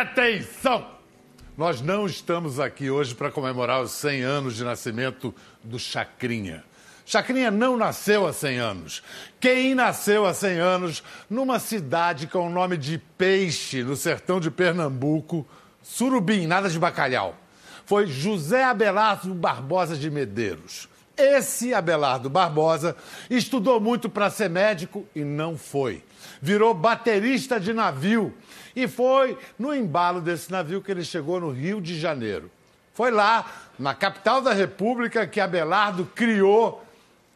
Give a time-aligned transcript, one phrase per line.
[0.00, 0.86] Atenção!
[1.58, 6.64] Nós não estamos aqui hoje para comemorar os 100 anos de nascimento do Chacrinha.
[7.04, 9.02] Chacrinha não nasceu há 100 anos.
[9.38, 14.50] Quem nasceu há 100 anos numa cidade com o nome de Peixe, no sertão de
[14.50, 15.46] Pernambuco,
[15.82, 17.36] Surubim, nada de bacalhau,
[17.84, 20.88] foi José Abelardo Barbosa de Medeiros.
[21.14, 22.96] Esse Abelardo Barbosa
[23.28, 26.02] estudou muito para ser médico e não foi.
[26.40, 28.32] Virou baterista de navio
[28.74, 32.50] e foi no embalo desse navio que ele chegou no Rio de Janeiro.
[32.94, 36.84] Foi lá, na capital da República, que Abelardo criou,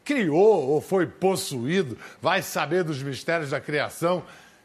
[0.05, 4.23] criou ou foi possuído, vai saber dos mistérios da criação,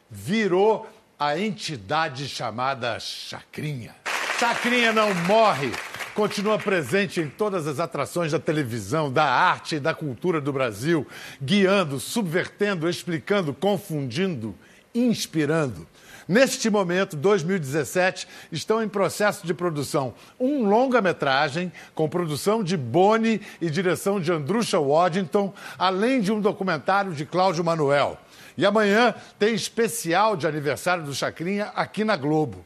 [0.09, 3.95] virou a entidade chamada Chacrinha.
[4.39, 5.71] Chacrinha não morre
[6.19, 11.07] continua presente em todas as atrações da televisão, da arte e da cultura do Brasil,
[11.41, 14.53] guiando, subvertendo, explicando, confundindo,
[14.93, 15.87] inspirando.
[16.29, 23.69] Neste momento, 2017, estão em processo de produção um longa-metragem com produção de Boni e
[23.69, 28.17] direção de Andrusha Waddington, além de um documentário de Cláudio Manuel.
[28.55, 32.63] E amanhã tem especial de aniversário do Chacrinha aqui na Globo.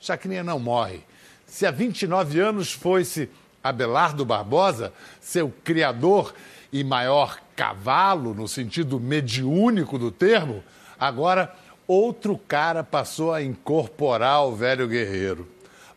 [0.00, 1.02] Chacrinha não morre
[1.54, 3.30] se há 29 anos fosse
[3.62, 6.34] Abelardo Barbosa, seu criador
[6.72, 10.64] e maior cavalo, no sentido mediúnico do termo,
[10.98, 11.54] agora
[11.86, 15.48] outro cara passou a incorporar o velho guerreiro.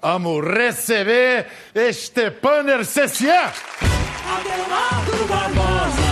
[0.02, 1.48] Vamos receber
[1.92, 3.52] Stepan Ercecian!
[4.28, 6.08] Abelardo Barbosa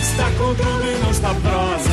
[0.00, 1.90] está controle não está prosa.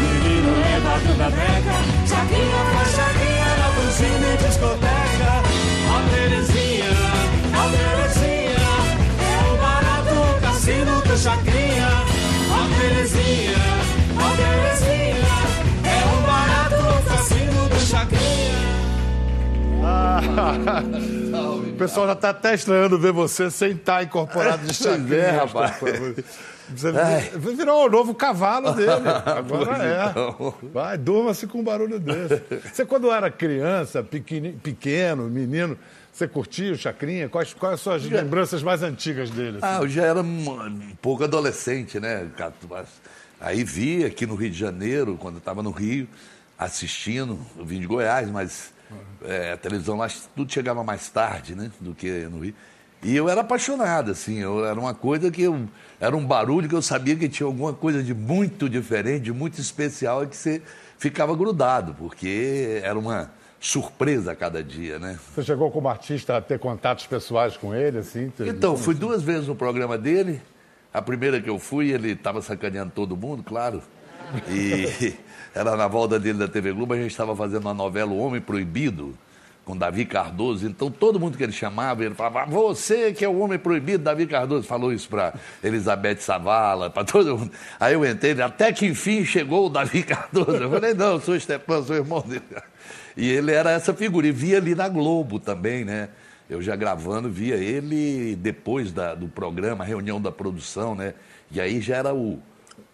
[0.00, 3.42] Menino levado da beca, Chacrinha faz chacrinha
[3.92, 4.91] cine, discoteca,
[21.72, 25.22] o pessoal já está até estranhando ver você sem estar incorporado de chacrinha.
[25.22, 25.76] É, rapaz.
[26.74, 26.92] Você
[27.38, 28.90] virou o novo cavalo dele.
[29.26, 30.10] Agora é.
[30.10, 30.54] Então.
[30.72, 32.42] Vai, durma-se com um barulho desse.
[32.72, 35.76] Você, quando era criança, pequeno, pequeno menino,
[36.12, 37.28] você curtia o Chacrinha?
[37.28, 38.16] Quais, quais as suas já...
[38.16, 39.58] lembranças mais antigas dele?
[39.60, 39.66] Assim?
[39.66, 42.26] Ah, eu já era um, pouco adolescente, né?
[43.40, 46.08] Aí vi aqui no Rio de Janeiro, quando eu estava no Rio,
[46.58, 47.38] assistindo.
[47.58, 48.72] Eu vim de Goiás, mas
[49.24, 51.70] é, a televisão lá tudo chegava mais tarde, né?
[51.80, 52.54] Do que no Rio.
[53.02, 55.68] E eu era apaixonado, assim, eu, era uma coisa que eu.
[56.00, 59.60] Era um barulho que eu sabia que tinha alguma coisa de muito diferente, de muito
[59.60, 60.62] especial, e que você
[60.98, 63.30] ficava grudado, porque era uma
[63.60, 65.18] surpresa a cada dia, né?
[65.34, 68.32] Você chegou como artista a ter contatos pessoais com ele, assim?
[68.40, 70.40] Então, fui duas vezes no programa dele.
[70.94, 73.82] A primeira que eu fui, ele estava sacaneando todo mundo, claro.
[74.48, 75.14] E
[75.54, 78.40] era na volta dele da TV Globo, a gente estava fazendo uma novela O Homem
[78.40, 79.14] Proibido
[79.64, 80.66] com Davi Cardoso.
[80.66, 84.26] Então, todo mundo que ele chamava, ele falava, você que é o homem proibido, Davi
[84.26, 84.66] Cardoso.
[84.66, 87.52] Falou isso para Elizabeth Savala, para todo mundo.
[87.78, 90.56] Aí eu entrei, até que enfim chegou o Davi Cardoso.
[90.56, 92.42] Eu falei, não, eu sou Stepan, sou irmão dele.
[93.16, 94.26] E ele era essa figura.
[94.26, 96.08] E via ali na Globo também, né?
[96.50, 101.14] Eu já gravando, via ele depois da, do programa, reunião da produção, né?
[101.50, 102.40] E aí já era o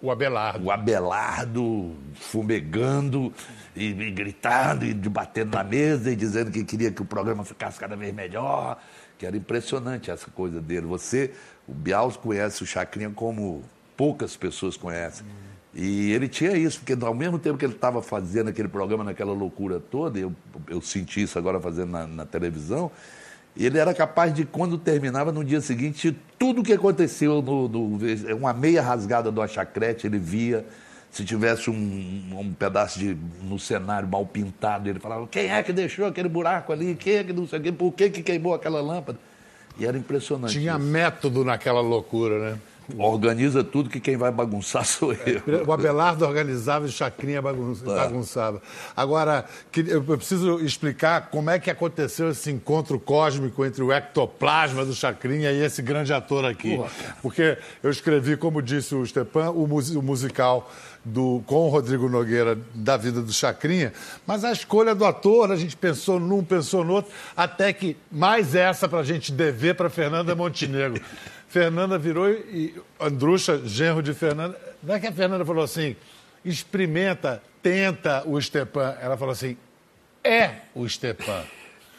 [0.00, 0.65] o Abelardo.
[0.65, 3.33] O Abelardo fumegando
[3.75, 7.78] e, e, gritando e batendo na mesa e dizendo que queria que o programa ficasse
[7.78, 8.81] cada vez melhor.
[9.19, 10.87] Que era impressionante essa coisa dele.
[10.87, 11.33] Você,
[11.66, 13.65] o Bial conhece o Chacrinha como
[13.97, 15.27] poucas pessoas conhecem.
[15.27, 15.49] Hum.
[15.75, 19.33] E ele tinha isso, porque ao mesmo tempo que ele estava fazendo aquele programa naquela
[19.33, 20.34] loucura toda, eu,
[20.69, 22.91] eu senti isso agora fazendo na, na televisão,
[23.66, 27.98] ele era capaz de, quando terminava, no dia seguinte, tudo o que aconteceu, no, no,
[28.36, 30.64] uma meia rasgada do achacrete, ele via.
[31.10, 35.72] Se tivesse um, um pedaço de no cenário mal pintado, ele falava: quem é que
[35.72, 36.94] deixou aquele buraco ali?
[36.94, 37.72] Quem é que não sei o quê?
[37.72, 39.18] Por que, que queimou aquela lâmpada?
[39.78, 40.53] E era impressionante.
[40.53, 40.80] Tinha isso.
[40.80, 42.59] método naquela loucura, né?
[42.96, 45.66] Organiza tudo que quem vai bagunçar sou eu.
[45.66, 48.62] O Abelardo organizava e o Chacrinha bagunçava.
[48.96, 49.44] Agora,
[49.74, 55.52] eu preciso explicar como é que aconteceu esse encontro cósmico entre o ectoplasma do Chacrinha
[55.52, 56.80] e esse grande ator aqui.
[57.20, 59.66] Porque eu escrevi, como disse o Stepan, o,
[60.02, 60.70] musical
[61.04, 63.92] do, com o Rodrigo Nogueira da vida do Chacrinha,
[64.26, 68.54] mas a escolha do ator, a gente pensou num, pensou no outro, até que mais
[68.54, 71.00] essa para a gente dever para Fernanda Montenegro.
[71.48, 74.59] Fernanda virou e Andrucha, genro de Fernanda.
[74.83, 75.97] Não é que a Fernanda falou assim:
[76.45, 78.97] experimenta, tenta o Stepan.
[79.00, 79.56] Ela falou assim:
[80.22, 81.45] é o Stepan.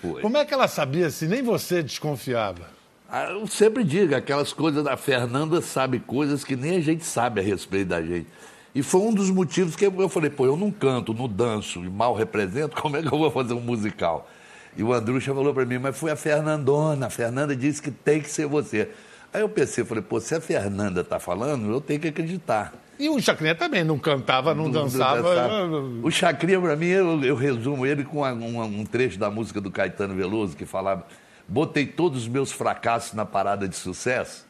[0.01, 0.21] Foi.
[0.21, 2.79] Como é que ela sabia se nem você desconfiava?
[3.11, 7.41] Ah, eu sempre digo, aquelas coisas da Fernanda sabe coisas que nem a gente sabe
[7.41, 8.27] a respeito da gente.
[8.73, 11.89] E foi um dos motivos que eu falei, pô, eu não canto, não danço e
[11.89, 14.29] mal represento, como é que eu vou fazer um musical?
[14.77, 18.21] E o Andrucha falou para mim, mas foi a Fernandona, a Fernanda disse que tem
[18.21, 18.89] que ser você.
[19.31, 22.73] Aí eu pensei, falei, pô, se a Fernanda tá falando, eu tenho que acreditar.
[22.97, 25.21] E o Chacrinha também, não cantava, não, não dançava.
[25.21, 25.77] dançava.
[26.03, 29.71] O Chacrinha, para mim, eu, eu, resumo ele com um, um trecho da música do
[29.71, 31.05] Caetano Veloso, que falava,
[31.47, 34.45] botei todos os meus fracassos na parada de sucesso.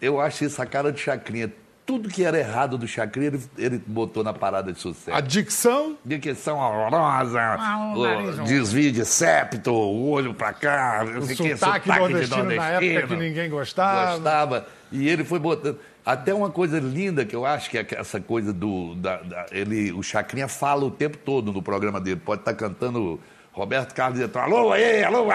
[0.00, 1.50] Eu acho isso a cara de Chacrinha
[1.86, 5.16] tudo que era errado do Chacrinha, ele, ele botou na parada de sucesso.
[5.16, 5.96] A dicção?
[6.04, 11.88] Dicção horrorosa, ah, o desvio de septo, o olho pra cá, o sotaque, que, sotaque
[11.88, 14.12] nordestino, nordestino na época que ninguém gostava.
[14.12, 14.66] Gostava.
[14.90, 15.78] E ele foi botando.
[16.06, 18.94] Até uma coisa linda que eu acho que é essa coisa do.
[18.96, 22.20] Da, da, ele, o Chacrinha fala o tempo todo no programa dele.
[22.22, 23.18] Pode estar tá cantando
[23.54, 25.28] Roberto Carlos ia entrar, alô, aí, alô,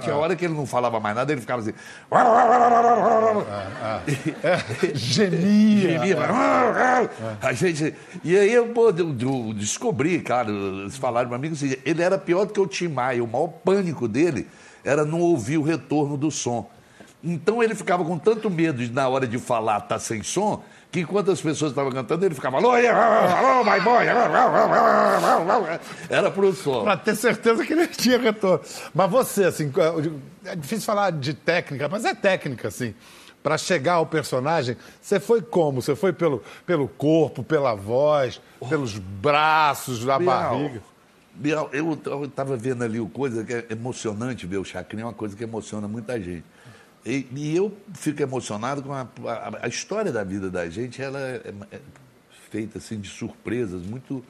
[0.00, 1.74] tinha hora que ele não falava mais nada, ele ficava assim.
[4.94, 5.98] Gemia.
[5.98, 6.16] Gemia.
[7.42, 7.94] A gente.
[8.24, 12.46] E aí eu, pô, eu descobri, cara, eles falaram para mim que ele era pior
[12.46, 13.22] do que o Tim Maia.
[13.22, 14.48] O maior pânico dele
[14.82, 16.66] era não ouvir o retorno do som.
[17.22, 21.00] Então ele ficava com tanto medo de, na hora de falar, tá sem som, que
[21.00, 24.06] enquanto as pessoas estavam cantando, ele ficava, alô, alô, my boy,
[26.08, 26.82] era pro som.
[26.82, 28.60] Para ter certeza que ele tinha retorno.
[28.94, 29.70] Mas você, assim,
[30.46, 32.94] é difícil falar de técnica, mas é técnica, assim.
[33.42, 35.80] Para chegar ao personagem, você foi como?
[35.80, 40.82] Você foi pelo, pelo corpo, pela voz, pelos braços, da Bial, barriga?
[41.34, 41.92] Bial, eu
[42.24, 45.44] estava vendo ali o coisa que é emocionante ver o Chacrinha, é uma coisa que
[45.44, 46.44] emociona muita gente.
[47.08, 51.18] E, e eu fico emocionado com a, a, a, história da vida da gente, ela
[51.18, 51.80] é, é
[52.50, 54.22] feita assim de surpresas, muito,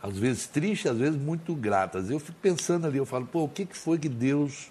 [0.00, 2.08] às vezes tristes, às vezes muito gratas.
[2.10, 4.70] Eu fico pensando ali, eu falo, pô, o que, que foi que Deus,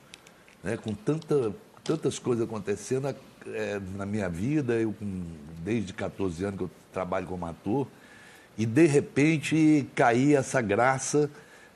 [0.63, 1.53] né, com tanta,
[1.83, 3.13] tantas coisas acontecendo
[3.47, 5.23] é, na minha vida, eu com,
[5.65, 7.89] desde 14 anos que eu trabalho como ator,
[8.57, 11.29] e de repente cair essa graça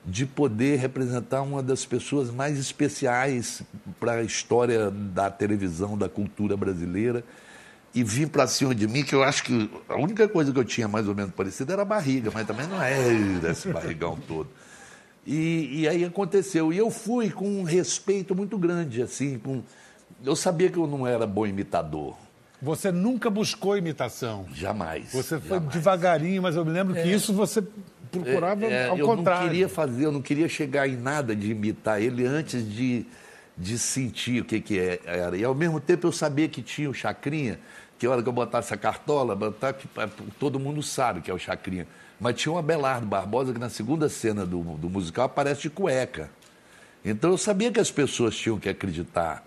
[0.05, 3.61] de poder representar uma das pessoas mais especiais
[3.99, 7.23] para a história da televisão, da cultura brasileira,
[7.93, 10.63] e vir para cima de mim, que eu acho que a única coisa que eu
[10.63, 12.95] tinha mais ou menos parecida era a barriga, mas também não é
[13.49, 14.47] esse barrigão todo.
[15.25, 16.71] E, e aí aconteceu.
[16.71, 19.61] E eu fui com um respeito muito grande, assim, com...
[20.23, 22.15] eu sabia que eu não era bom imitador.
[22.61, 24.45] Você nunca buscou imitação?
[24.53, 25.11] Jamais.
[25.11, 25.73] Você foi jamais.
[25.73, 27.03] devagarinho, mas eu me lembro é.
[27.03, 27.63] que isso você
[28.07, 29.41] procurava é, é, ao eu contrário.
[29.41, 33.05] Eu não queria fazer, eu não queria chegar em nada de imitar ele antes de,
[33.57, 35.37] de sentir o que, que é, era.
[35.37, 37.59] E ao mesmo tempo eu sabia que tinha o Chacrinha,
[37.97, 39.87] que a hora que eu botasse a cartola, botar, que,
[40.39, 41.87] todo mundo sabe que é o Chacrinha.
[42.19, 46.29] Mas tinha o Abelardo Barbosa que na segunda cena do, do musical aparece de cueca.
[47.05, 49.46] Então eu sabia que as pessoas tinham que acreditar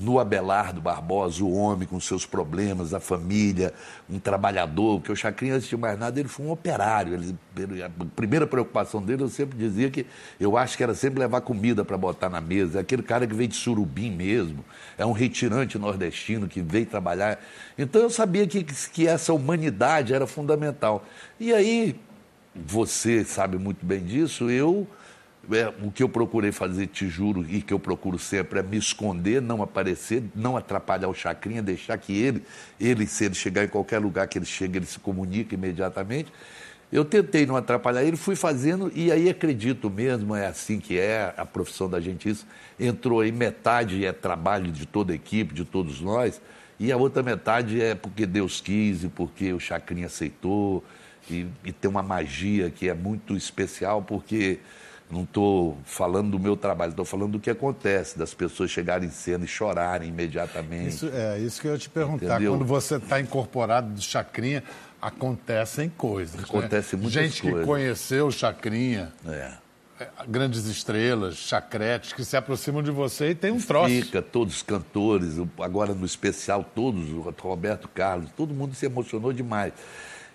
[0.00, 3.74] no Abelardo Barbosa, o homem com seus problemas, a família,
[4.08, 7.12] um trabalhador, porque o Chacrinha, antes de mais nada, ele foi um operário.
[7.12, 10.06] Ele, a primeira preocupação dele, eu sempre dizia que
[10.40, 12.78] eu acho que era sempre levar comida para botar na mesa.
[12.78, 14.64] É aquele cara que veio de Surubim mesmo,
[14.96, 17.38] é um retirante nordestino que veio trabalhar.
[17.76, 21.04] Então eu sabia que, que essa humanidade era fundamental.
[21.38, 21.94] E aí,
[22.54, 24.86] você sabe muito bem disso, eu
[25.52, 28.76] é, o que eu procurei fazer, te juro, e que eu procuro sempre é me
[28.76, 32.42] esconder, não aparecer, não atrapalhar o Chacrinha, deixar que ele,
[32.78, 36.32] ele, se ele chegar em qualquer lugar que ele chega, ele se comunica imediatamente.
[36.92, 41.32] Eu tentei não atrapalhar ele, fui fazendo, e aí acredito mesmo, é assim que é
[41.36, 42.46] a profissão da gente, isso
[42.78, 46.40] entrou aí, metade é trabalho de toda a equipe, de todos nós,
[46.78, 50.82] e a outra metade é porque Deus quis e porque o Chacrinha aceitou,
[51.30, 54.58] e, e tem uma magia que é muito especial, porque
[55.10, 59.10] não estou falando do meu trabalho, estou falando do que acontece, das pessoas chegarem em
[59.10, 60.88] cena e chorarem imediatamente.
[60.88, 62.36] Isso, é isso que eu ia te perguntar.
[62.36, 62.52] Entendeu?
[62.52, 64.62] Quando você está incorporado do Chacrinha,
[65.02, 66.36] acontecem coisas.
[66.36, 66.42] Né?
[66.48, 67.02] Acontece né?
[67.02, 67.60] muitas Gente coisas.
[67.60, 69.12] que conheceu o Chacrinha.
[69.26, 69.52] É.
[70.00, 70.08] é.
[70.28, 73.90] Grandes estrelas, chacretes, que se aproximam de você e tem um troço.
[73.90, 79.32] Fica, todos os cantores, agora no especial, todos, o Roberto Carlos, todo mundo se emocionou
[79.32, 79.72] demais.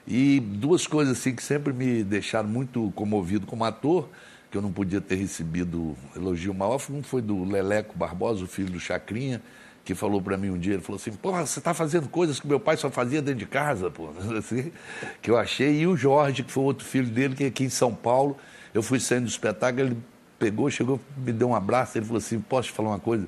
[0.08, 4.08] E duas coisas assim que sempre me deixaram muito comovido como ator
[4.56, 8.70] que eu não podia ter recebido elogio maior, um foi do Leleco Barbosa, o filho
[8.70, 9.42] do Chacrinha,
[9.84, 12.48] que falou para mim um dia, ele falou assim, porra, você está fazendo coisas que
[12.48, 14.72] meu pai só fazia dentro de casa, pô, assim,
[15.22, 17.70] que eu achei, e o Jorge, que foi outro filho dele, que é aqui em
[17.70, 18.38] São Paulo,
[18.74, 19.98] eu fui saindo do espetáculo, ele
[20.40, 23.28] pegou, chegou, me deu um abraço, ele falou assim, posso te falar uma coisa?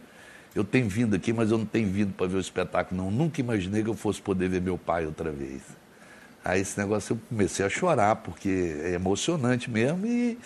[0.55, 3.11] Eu tenho vindo aqui, mas eu não tenho vindo para ver o espetáculo, não.
[3.11, 5.61] Nunca imaginei que eu fosse poder ver meu pai outra vez.
[6.43, 10.37] Aí esse negócio eu comecei a chorar, porque é emocionante mesmo, e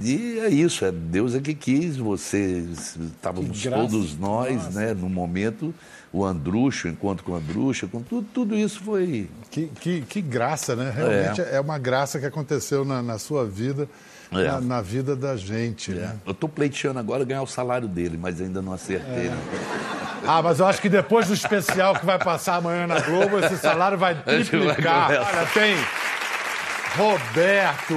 [0.00, 4.80] E é isso, é Deus é que quis, vocês estávamos todos nós, Nossa.
[4.80, 5.72] né, no momento,
[6.12, 9.28] o Andrucho, encontro com o Andrucha, com tudo, tudo isso foi.
[9.50, 10.92] Que, que, que graça, né?
[10.94, 13.88] Realmente é, uma graça que aconteceu na, na sua vida,
[14.32, 14.42] É.
[14.44, 15.92] na, na vida da gente.
[15.92, 16.16] Né?
[16.26, 19.28] Eu estou pleiteando agora ganhar o salário dele, mas ainda não acertei.
[19.28, 19.38] né?
[20.26, 23.58] Ah, mas eu acho que depois do especial que vai passar amanhã na Globo, esse
[23.58, 25.08] salário vai triplicar.
[25.08, 25.18] Vai.
[25.18, 25.76] Olha, tem
[26.96, 27.94] Roberto,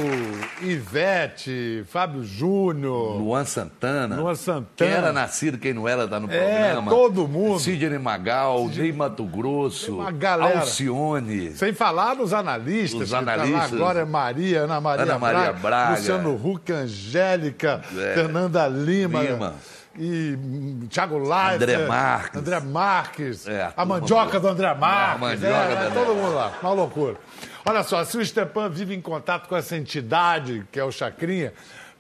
[0.60, 3.18] Ivete, Fábio Júnior.
[3.18, 4.16] Luan Santana.
[4.16, 4.68] Luan Santana.
[4.76, 6.90] Quem era nascido, quem não era, tá no É, programa.
[6.92, 7.60] todo mundo.
[7.60, 10.62] Sidney Magal, Ney Mato Grosso, uma galera.
[10.62, 11.52] Alcione.
[11.52, 13.02] Sem falar nos analistas.
[13.04, 13.70] Os tá analistas.
[13.70, 15.92] Glória Maria, Ana Maria, Ana Maria Braga, Braga.
[16.00, 18.14] Luciano Huck, Angélica, É.
[18.16, 19.22] Fernanda Lima.
[19.22, 19.54] Lima.
[19.98, 21.56] E hum, Thiago Leifert.
[21.56, 22.40] André Marques.
[22.40, 23.48] André Marques.
[23.48, 25.16] É, a mandioca do André Marques.
[25.16, 26.58] a mandioca é, do André todo mundo lá.
[26.62, 27.16] Uma loucura.
[27.66, 31.54] Olha só, se o Stepan vive em contato com essa entidade, que é o Chacrinha,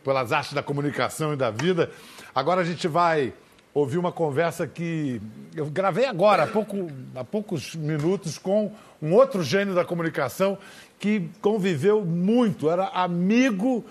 [0.04, 1.92] pelas artes da comunicação e da vida,
[2.34, 3.34] agora a gente vai
[3.74, 5.22] ouvir uma conversa que
[5.56, 10.58] eu gravei agora, há, pouco, há poucos minutos, com um outro gênio da comunicação
[10.98, 13.86] que conviveu muito, era amigo,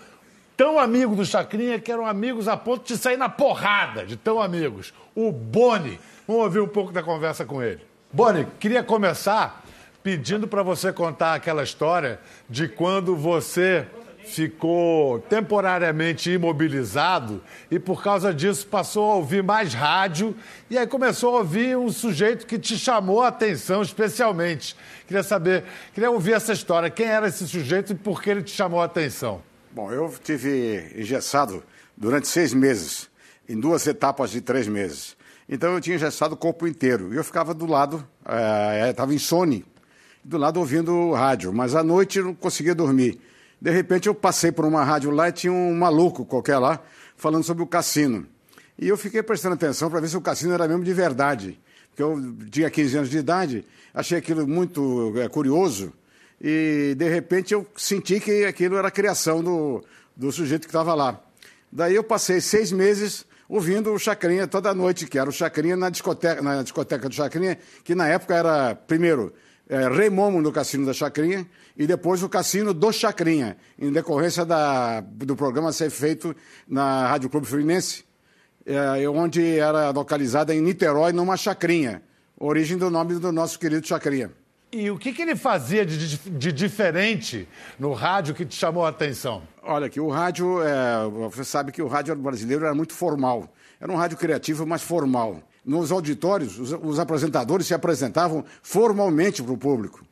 [0.57, 4.41] tão amigo do Chacrinha que eram amigos a ponto de sair na porrada, de tão
[4.41, 4.93] amigos.
[5.15, 6.01] O Boni.
[6.27, 7.81] Vamos ouvir um pouco da conversa com ele.
[8.13, 9.65] Boni, queria começar
[10.03, 13.87] pedindo para você contar aquela história de quando você
[14.25, 20.35] ficou temporariamente imobilizado e por causa disso passou a ouvir mais rádio
[20.69, 24.77] e aí começou a ouvir um sujeito que te chamou a atenção especialmente.
[25.07, 26.91] Queria saber, queria ouvir essa história.
[26.91, 29.43] Quem era esse sujeito e por que ele te chamou a atenção?
[29.77, 31.63] Bom, eu tive engessado
[31.95, 33.11] durante seis meses,
[33.47, 35.15] em duas etapas de três meses.
[35.47, 37.13] Então eu tinha engessado o corpo inteiro.
[37.13, 38.03] E eu ficava do lado,
[38.89, 39.67] estava insone,
[40.25, 41.53] do lado ouvindo rádio.
[41.53, 43.21] Mas à noite eu não conseguia dormir.
[43.61, 46.81] De repente eu passei por uma rádio lá e tinha um maluco qualquer lá
[47.15, 48.27] falando sobre o cassino.
[48.79, 51.61] E eu fiquei prestando atenção para ver se o cassino era mesmo de verdade.
[51.91, 55.93] Porque eu tinha 15 anos de idade, achei aquilo muito é, curioso.
[56.41, 61.21] E, de repente, eu senti que aquilo era criação do, do sujeito que estava lá.
[61.71, 65.91] Daí eu passei seis meses ouvindo o Chacrinha toda noite, que era o Chacrinha na
[65.91, 69.33] discoteca, na discoteca do Chacrinha, que na época era, primeiro,
[69.69, 74.45] é, Rei Momo no Cassino da Chacrinha, e depois o Cassino do Chacrinha, em decorrência
[74.45, 76.35] da, do programa ser feito
[76.67, 78.05] na Rádio Clube Fluminense,
[78.65, 82.03] é, onde era localizada em Niterói, numa chacrinha,
[82.39, 84.31] origem do nome do nosso querido Chacrinha.
[84.79, 88.91] E o que, que ele fazia de, de- diferente no rádio que te chamou a
[88.91, 89.43] atenção?
[89.63, 93.49] Olha, que o rádio, é, você sabe que o rádio brasileiro era muito formal.
[93.81, 95.41] Era um rádio criativo, mas formal.
[95.65, 100.06] Nos auditórios, os, os apresentadores se apresentavam formalmente para o público.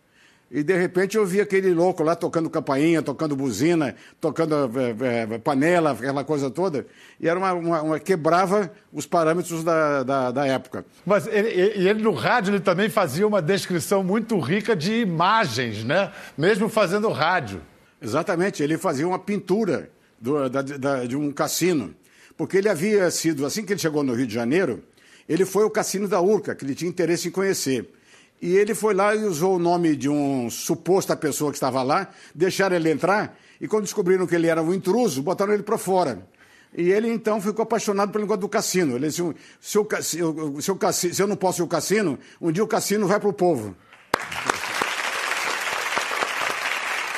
[0.57, 4.55] E, de repente, eu vi aquele louco lá tocando campainha, tocando buzina, tocando
[5.03, 6.87] é, é, panela, aquela coisa toda.
[7.19, 10.85] E era uma, uma- uma- quebrava os parâmetros da, da, da época.
[11.05, 11.49] Mas ele,
[11.89, 16.13] ele no rádio ele também fazia uma descrição muito rica de imagens, né?
[16.39, 17.61] Mesmo fazendo rádio.
[18.01, 21.93] Exatamente, ele fazia uma pintura do- da- da- de um cassino.
[22.37, 24.85] Porque ele havia sido, assim que ele chegou no Rio de Janeiro,
[25.29, 27.89] ele foi ao cassino da Urca, que ele tinha interesse em conhecer.
[28.45, 32.09] E ele foi lá e usou o nome de um suposta pessoa que estava lá,
[32.35, 36.27] deixaram ele entrar, e quando descobriram que ele era um intruso, botaram ele para fora.
[36.77, 38.97] E ele então ficou apaixonado pelo negócio do cassino.
[38.97, 39.23] Ele disse:
[39.59, 42.63] se, ca- se, o- se, cassi- se eu não posso ir ao cassino, um dia
[42.63, 43.75] o cassino vai para o povo.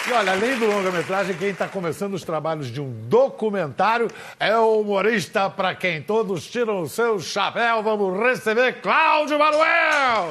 [0.09, 4.07] E olha, além do longa-metragem, quem está começando os trabalhos de um documentário
[4.39, 7.83] é o humorista para quem todos tiram o seu chapéu.
[7.83, 10.31] Vamos receber Cláudio Manuel!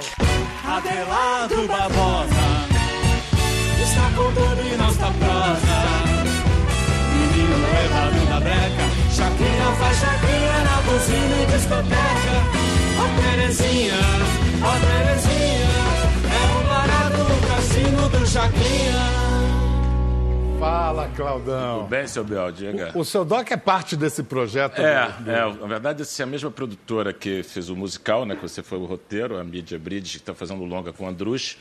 [0.68, 2.56] Adelado Barbosa
[3.84, 5.78] Está com tudo e não está prosa.
[7.14, 12.36] Menino levado da breca Chacrinha faz chacrinha na buzina e discoteca.
[13.00, 13.94] Ó Terezinha,
[14.62, 15.70] ó Terezinha.
[16.34, 19.65] É um barato no cassino do Chacrinha
[20.60, 21.86] Fala, Claudão.
[21.88, 22.92] Bem, seu Biel, diga.
[22.96, 24.80] O seu doc é parte desse projeto?
[24.80, 28.36] É, do- é, na verdade, essa é a mesma produtora que fez o musical, né?
[28.36, 31.08] Que você foi o roteiro, a Mídia Bridge, que está fazendo o longa com o
[31.08, 31.58] Andrus.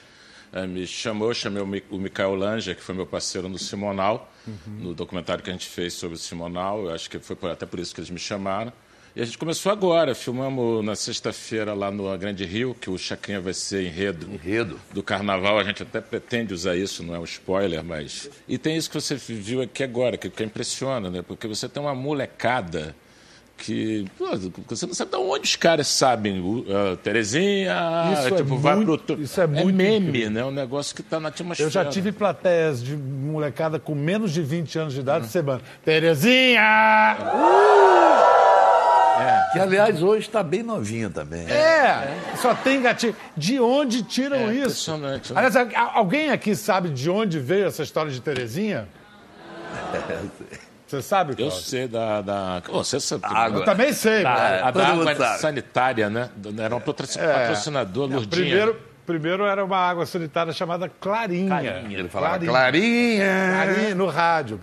[0.52, 1.60] eh, me chamou, chamei
[1.90, 4.30] o, o Mikael Langer, que foi meu parceiro no Simonal,
[4.68, 6.84] no documentário que a gente fez sobre o Simonal.
[6.84, 8.72] Eu acho que foi por- até por isso que eles me chamaram.
[9.16, 13.40] E a gente começou agora, filmamos na sexta-feira lá no Grande Rio, que o Chacrinha
[13.40, 14.26] vai ser enredo.
[14.32, 14.80] Enredo.
[14.92, 18.28] do carnaval, a gente até pretende usar isso, não é um spoiler, mas.
[18.48, 21.22] E tem isso que você viu aqui agora, que, que impressiona, né?
[21.22, 22.92] Porque você tem uma molecada
[23.56, 24.26] que pô,
[24.66, 26.40] você não sabe de onde os caras sabem.
[26.40, 27.72] Uh, Terezinha,
[28.18, 29.22] Isso é tipo, vai muito- pro.
[29.22, 30.30] isso é muito meme, incrível.
[30.30, 30.44] né?
[30.44, 31.68] Um negócio que está na atmosfera.
[31.68, 35.04] Eu já tive plateias de molecada com menos de 20 anos de Uhum.
[35.04, 35.62] idade semana.
[35.84, 37.16] Terezinha!
[39.52, 41.46] Que, aliás, hoje está bem novinha também.
[41.48, 43.14] É, só tem gatinho.
[43.36, 44.90] De onde tiram É, isso?
[44.90, 45.38] impressionante, né?
[45.46, 48.88] Aliás, alguém aqui sabe de onde veio essa história de Terezinha?
[50.86, 51.58] Você sabe, Eu Cláudio?
[51.58, 52.20] sei da.
[52.20, 52.62] da...
[52.68, 53.24] Ô, você sabe.
[53.26, 53.60] Água.
[53.60, 54.22] Eu também sei.
[54.22, 55.40] Da, a da água sabe.
[55.40, 56.28] sanitária, né?
[56.62, 58.28] Era um patroci- patrocinador, Lourdinha.
[58.28, 61.48] Primeiro, primeiro era uma água sanitária chamada Clarinha.
[61.48, 61.98] Clarinha.
[61.98, 62.52] Ele falava Clarinha.
[62.52, 63.64] Clarinha.
[63.64, 64.60] Clarinha, no rádio.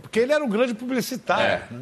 [0.00, 1.44] Porque ele era um grande publicitário.
[1.44, 1.62] É.
[1.70, 1.80] né?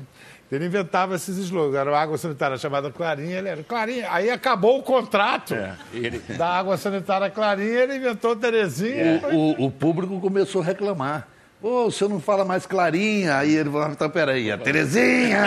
[0.50, 1.74] Ele inventava esses slogans.
[1.80, 4.06] Era uma água sanitária chamada Clarinha, ele era Clarinha.
[4.10, 9.22] Aí acabou o contrato É, ele- da água sanitária Clarinha, ele inventou Terezinha.
[9.32, 11.26] O, o público começou a reclamar.
[11.60, 13.38] Pô, o senhor não fala mais Clarinha.
[13.38, 15.42] Aí ele falou, então peraí, a Terezinha.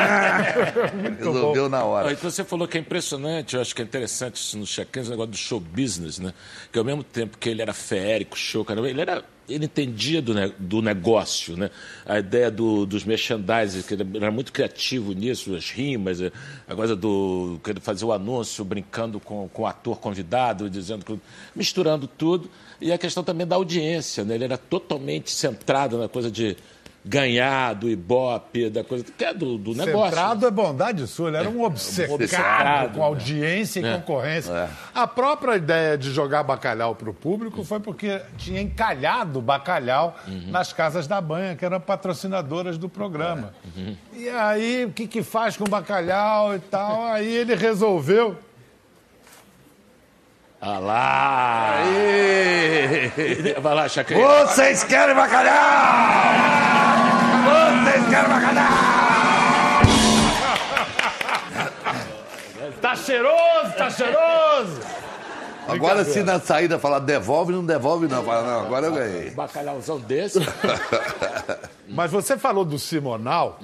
[1.18, 2.12] Resolveu na Ah, hora.
[2.12, 4.94] e que você falou que é impressionante, eu acho que é interessante isso no check
[4.98, 6.34] esse negócio do show business, né?
[6.72, 9.24] Que ao mesmo tempo que ele era férico, show, caramba, ele era.
[9.50, 11.70] Ele entendia do, do negócio, né?
[12.06, 16.20] A ideia do, dos merchandising, que ele era muito criativo nisso, as rimas,
[16.68, 17.60] a coisa do.
[17.63, 21.20] que ele fazia o anúncio brincando com, com o ator convidado, dizendo
[21.56, 22.50] misturando tudo.
[22.79, 24.36] E a questão também da audiência, né?
[24.36, 26.56] Ele era totalmente centrado na coisa de
[27.03, 29.06] ganhar, do ibope, da coisa.
[29.18, 30.10] que é do, do negócio.
[30.10, 33.06] Centrado é bondade sua, ele era um obcecado, obcecado, com né?
[33.06, 33.94] audiência e É.
[33.96, 34.70] concorrência.
[34.94, 40.15] A própria ideia de jogar bacalhau para o público foi porque tinha encalhado bacalhau
[40.48, 43.53] nas casas da banha, que eram patrocinadoras do programa.
[44.13, 47.06] E aí, o que, que faz com bacalhau e tal?
[47.06, 48.38] Aí ele resolveu.
[50.62, 51.74] Ah lá!
[53.62, 54.27] Vai lá, Chacrinha.
[54.46, 56.88] Vocês querem bacalhau!
[57.46, 59.00] Vocês querem bacalhau!
[62.81, 64.81] Tá cheiroso, tá cheiroso!
[65.67, 68.24] Agora, se na saída falar devolve, não devolve, não.
[68.24, 69.29] Fala, não, agora eu ganhei.
[69.31, 70.39] Bacalhauzão desse.
[71.88, 73.60] Mas você falou do Simonal,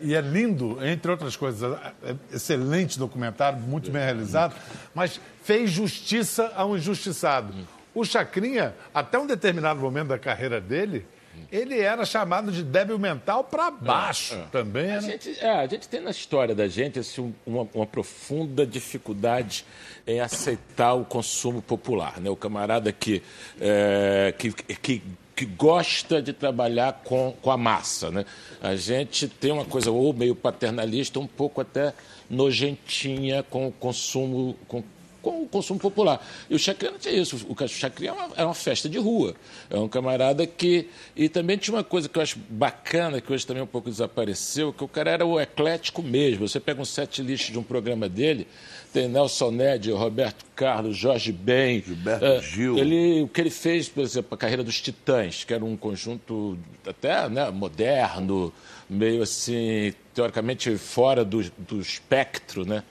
[0.00, 4.54] e é lindo, entre outras coisas, é excelente documentário, muito bem realizado,
[4.94, 7.54] mas fez justiça a um injustiçado.
[7.94, 11.06] O Chacrinha, até um determinado momento da carreira dele,
[11.50, 14.90] ele era chamado de débil mental para baixo também.
[14.90, 15.10] A Né?
[15.12, 19.64] gente, é, a gente tem na história da gente assim, uma, uma profunda dificuldade
[20.06, 22.20] em aceitar o consumo popular.
[22.20, 22.30] Né?
[22.30, 23.22] O camarada que,
[23.60, 25.02] é, que, que,
[25.34, 28.10] que gosta de trabalhar com, com a massa.
[28.10, 28.24] Né?
[28.60, 31.92] A gente tem uma coisa ou meio paternalista, um pouco até
[32.28, 34.56] nojentinha com o consumo.
[34.66, 34.82] Com,
[35.26, 36.24] com o consumo popular.
[36.48, 37.44] E o Chacrinha não tinha isso.
[37.48, 39.34] O Chacrinha era uma, era uma festa de rua.
[39.68, 40.88] É um camarada que.
[41.16, 44.72] E também tinha uma coisa que eu acho bacana, que hoje também um pouco desapareceu,
[44.72, 46.46] que o cara era o eclético mesmo.
[46.46, 48.46] Você pega um set list de um programa dele,
[48.92, 51.82] tem Nelson Ned, Roberto Carlos, Jorge Ben.
[51.84, 52.78] Gilberto eh, Gil.
[52.78, 56.56] Ele, o que ele fez, por exemplo, a carreira dos Titãs, que era um conjunto
[56.86, 58.52] até né, moderno,
[58.88, 62.84] meio assim, teoricamente fora do, do espectro, né?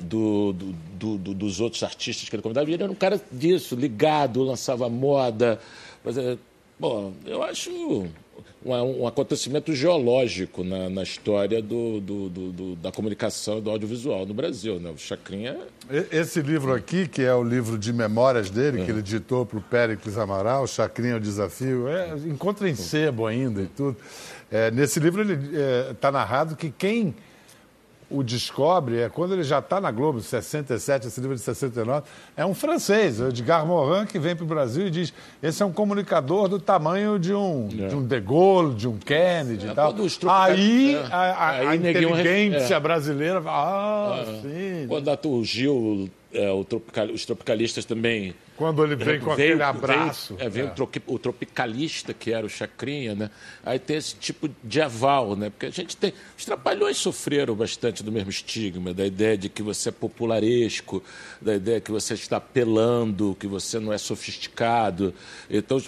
[0.00, 2.68] Do, do, do- do- dos outros artistas que ele convidava.
[2.70, 5.60] Ele era um cara disso, ligado, lançava moda.
[6.04, 6.36] Mas, é,
[6.78, 7.70] bom, eu acho
[8.64, 11.62] um, um acontecimento geológico na, na história
[12.80, 14.78] da comunicação e do audiovisual no Brasil.
[14.78, 14.90] Né?
[14.90, 15.56] O Chacrinha
[16.10, 19.62] Esse livro aqui, que é o livro de memórias dele, que ele ditou para o
[19.62, 23.96] Péricles Amaral, Chacrinha o Desafio, é, encontra em sebo ainda e tudo.
[24.50, 25.38] É, nesse livro ele
[25.92, 27.14] está narrado que quem
[28.10, 32.02] o descobre é quando ele já está na Globo, 67, esse livro é de 69,
[32.36, 35.66] é um francês, o Edgar Morin, que vem para o Brasil e diz: esse é
[35.66, 39.92] um comunicador do tamanho de um, de um De Gaulle, de um Kennedy e tal.
[40.18, 40.98] tropica- Aí é.
[41.10, 42.80] a, a- Aí a inteligência é.
[42.80, 44.86] brasileira fala: ah, sim.
[44.88, 48.34] Quando o Gil, é, tropical- os tropicalistas também.
[48.56, 50.34] Quando ele vem com veio- aquele abraço.
[50.36, 53.30] Veio, é, veio O, troqui- o tropicalista, que era o Chacrinha, né?
[53.64, 55.48] Aí tem esse tipo de aval, né?
[55.50, 56.12] Porque a gente tem.
[56.38, 61.02] Os trapalhões sofreram bastante do mesmo estigma, da ideia de que você é popularesco,
[61.40, 65.14] da ideia que você está apelando, que você não é sofisticado.
[65.48, 65.80] Então,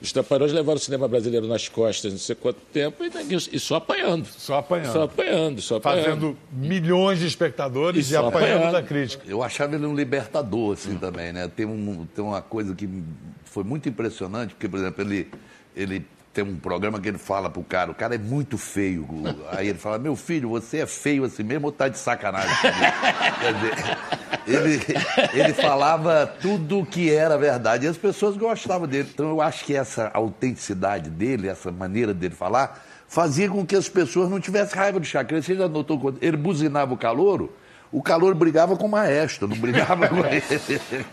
[0.00, 3.58] os, trapalhões levaram o cinema brasileiro nas costas não sei quanto tempo e, ninguém- e
[3.60, 4.26] só apanhando.
[4.26, 4.92] Só apanhando.
[4.92, 6.04] Só apanhando, só apanhando.
[6.04, 8.72] Fazendo milhões de espectadores Isso, e apanhando apanhando.
[8.72, 9.24] da crítica.
[9.26, 11.48] Eu achava ele um libertador, assim, também, né?
[11.54, 12.88] Tem, um, tem uma coisa que
[13.44, 15.28] foi muito impressionante, porque, por exemplo, ele,
[15.76, 16.06] ele
[16.40, 19.06] tem um programa que ele fala pro cara, o cara é muito feio.
[19.52, 22.54] Aí ele fala, meu filho, você é feio assim mesmo ou tá de sacanagem?
[22.56, 22.80] comigo?"
[23.40, 23.72] Quer dizer,
[24.46, 24.80] ele,
[25.34, 29.08] ele falava tudo que era verdade e as pessoas gostavam dele.
[29.12, 33.88] Então eu acho que essa autenticidade dele, essa maneira dele falar, fazia com que as
[33.88, 35.42] pessoas não tivessem raiva do Chacrinha.
[35.42, 37.52] Você já notou quando ele buzinava o calouro?
[37.92, 40.42] O calor brigava com o maestro, não brigava com ele.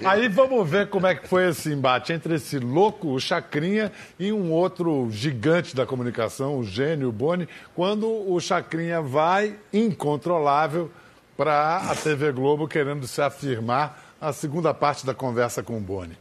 [0.06, 4.32] Aí vamos ver como é que foi esse embate entre esse louco, o Chacrinha, e
[4.32, 10.92] um outro gigante da comunicação, o gênio, o Boni, quando o Chacrinha vai incontrolável
[11.36, 16.18] para a TV Globo querendo se afirmar a segunda parte da conversa com o Boni.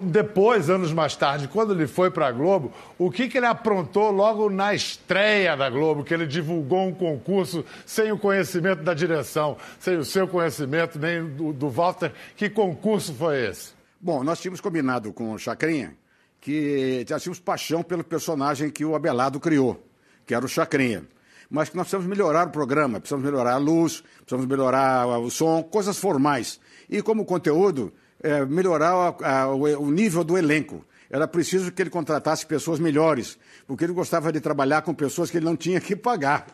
[0.00, 4.10] Depois, anos mais tarde, quando ele foi para a Globo, o que, que ele aprontou
[4.10, 9.56] logo na estreia da Globo, que ele divulgou um concurso sem o conhecimento da direção,
[9.78, 12.12] sem o seu conhecimento, nem do, do Walter.
[12.36, 13.72] Que concurso foi esse?
[14.00, 15.94] Bom, nós tínhamos combinado com o Chacrinha
[16.40, 19.84] que já tínhamos paixão pelo personagem que o Abelardo criou,
[20.26, 21.04] que era o Chacrinha.
[21.50, 25.62] Mas que nós precisamos melhorar o programa, precisamos melhorar a luz, precisamos melhorar o som,
[25.64, 26.60] coisas formais.
[26.88, 30.84] E como conteúdo, é, melhorar a, a, o nível do elenco.
[31.10, 35.38] Era preciso que ele contratasse pessoas melhores, porque ele gostava de trabalhar com pessoas que
[35.38, 36.46] ele não tinha que pagar.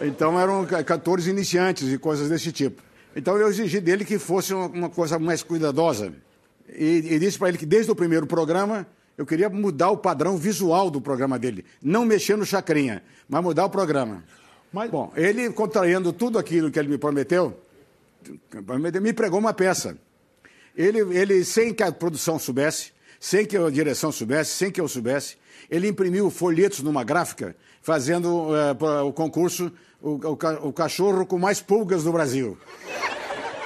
[0.00, 2.82] Então eram cantores iniciantes e coisas desse tipo.
[3.14, 6.12] Então eu exigi dele que fosse uma coisa mais cuidadosa.
[6.68, 10.36] E, e disse para ele que desde o primeiro programa eu queria mudar o padrão
[10.36, 11.64] visual do programa dele.
[11.82, 14.24] Não mexer no chacrinha, mas mudar o programa.
[14.72, 14.90] Mas...
[14.90, 17.56] Bom, ele contraindo tudo aquilo que ele me prometeu,
[19.00, 19.96] me pregou uma peça.
[20.76, 24.88] Ele, ele, sem que a produção soubesse, sem que a direção soubesse, sem que eu
[24.88, 25.36] soubesse,
[25.70, 31.60] ele imprimiu folhetos numa gráfica, fazendo é, o concurso o, o, o, cachorro com mais
[31.60, 32.58] pulgas do Brasil.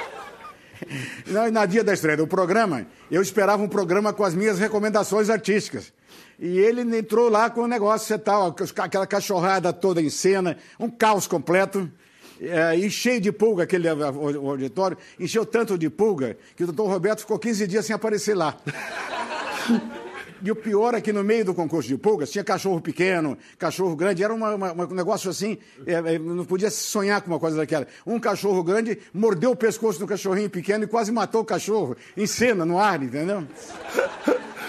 [1.27, 5.29] na, na dia da estreia do programa, eu esperava um programa com as minhas recomendações
[5.29, 5.93] artísticas.
[6.39, 10.89] E ele entrou lá com o negócio e tal, aquela cachorrada toda em cena, um
[10.89, 11.91] caos completo
[12.41, 17.21] é, e cheio de pulga aquele auditório, encheu tanto de pulga que o doutor Roberto
[17.21, 18.57] ficou 15 dias sem aparecer lá.
[20.41, 23.97] E o pior é que no meio do concurso de pulgas tinha cachorro pequeno, cachorro
[23.97, 27.57] grande, era uma, uma, um negócio assim, é, é, não podia sonhar com uma coisa
[27.57, 27.87] daquela.
[28.07, 32.27] Um cachorro grande mordeu o pescoço do cachorrinho pequeno e quase matou o cachorro, em
[32.27, 33.45] cena, no ar, entendeu?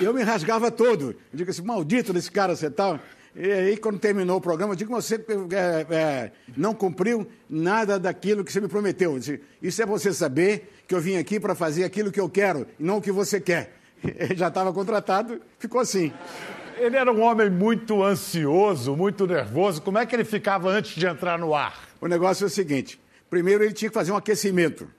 [0.02, 1.12] Eu me rasgava todo.
[1.12, 3.00] Eu digo assim, maldito desse cara, você tal.
[3.42, 8.44] E aí, quando terminou o programa, eu digo você é, é, não cumpriu nada daquilo
[8.44, 9.18] que você me prometeu.
[9.18, 12.68] Disse, Isso é você saber que eu vim aqui para fazer aquilo que eu quero
[12.78, 13.78] e não o que você quer.
[14.04, 16.12] Ele já estava contratado, ficou assim.
[16.78, 19.82] Ele era um homem muito ansioso, muito nervoso.
[19.82, 21.90] Como é que ele ficava antes de entrar no ar?
[22.00, 23.00] O negócio é o seguinte:
[23.30, 24.90] primeiro ele tinha que fazer um aquecimento.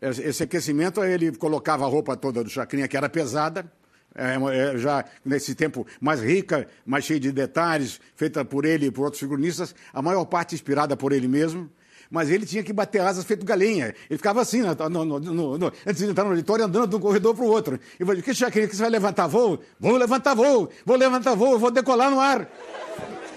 [0.00, 3.70] Esse aquecimento, ele colocava a roupa toda do Chacrinha, que era pesada,
[4.14, 8.90] é, é, já nesse tempo mais rica, mais cheia de detalhes, feita por ele e
[8.90, 11.70] por outros figurinistas, a maior parte inspirada por ele mesmo.
[12.10, 13.94] Mas ele tinha que bater asas feito galinha.
[14.08, 17.36] Ele ficava assim, no, no, no, antes de entrar no auditório, andando de um corredor
[17.36, 17.78] para o outro.
[18.00, 19.60] E falei, que Chacrinha, que você vai levantar voo?
[19.78, 22.50] Vou levantar voo, vou levantar voo, vou decolar no ar.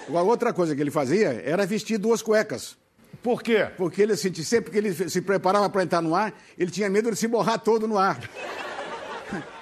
[0.09, 2.75] A outra coisa que ele fazia era vestir duas cuecas.
[3.21, 3.67] Por quê?
[3.77, 7.12] Porque ele assim, sempre que ele se preparava para entrar no ar, ele tinha medo
[7.12, 8.19] de se borrar todo no ar.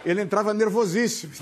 [0.06, 1.34] Ele entrava nervosíssimo.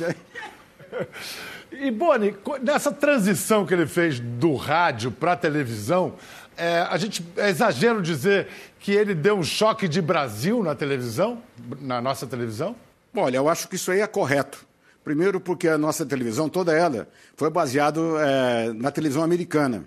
[1.72, 6.15] E, Boni, nessa transição que ele fez do rádio para a televisão,
[6.58, 8.48] é, a gente é exagero dizer
[8.80, 11.42] que ele deu um choque de Brasil na televisão,
[11.80, 12.76] na nossa televisão?
[13.15, 14.68] Olha, eu acho que isso aí é correto.
[15.04, 19.86] Primeiro, porque a nossa televisão, toda ela, foi baseada é, na televisão americana.